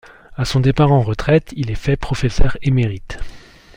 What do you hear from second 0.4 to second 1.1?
son départ en